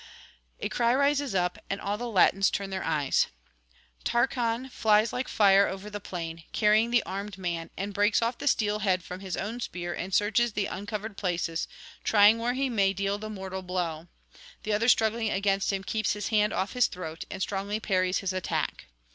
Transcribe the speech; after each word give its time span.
A 0.59 0.67
cry 0.67 0.95
rises 0.95 1.35
up, 1.35 1.59
and 1.69 1.79
all 1.79 1.95
the 1.95 2.09
Latins 2.09 2.49
turn 2.49 2.71
their 2.71 2.83
eyes. 2.83 3.27
Tarchon 4.03 4.69
flies 4.71 5.13
like 5.13 5.27
fire 5.27 5.67
over 5.67 5.91
the 5.91 5.99
plain, 5.99 6.43
carrying 6.53 6.89
the 6.89 7.03
armed 7.03 7.37
man, 7.37 7.69
and 7.77 7.93
breaks 7.93 8.19
off 8.19 8.39
the 8.39 8.47
steel 8.47 8.79
head 8.79 9.03
from 9.03 9.19
his 9.19 9.37
own 9.37 9.59
spear 9.59 9.93
and 9.93 10.11
searches 10.11 10.53
the 10.53 10.65
uncovered 10.65 11.17
places, 11.17 11.67
trying 12.03 12.39
where 12.39 12.53
he 12.53 12.67
may 12.67 12.93
deal 12.93 13.19
the 13.19 13.29
mortal 13.29 13.61
blow; 13.61 14.07
the 14.63 14.73
other 14.73 14.87
struggling 14.89 15.29
against 15.29 15.71
him 15.71 15.83
keeps 15.83 16.13
his 16.13 16.29
hand 16.29 16.51
off 16.51 16.73
his 16.73 16.87
throat, 16.87 17.23
and 17.29 17.43
strongly 17.43 17.79
parries 17.79 18.17
his 18.21 18.33
attack. 18.33 18.87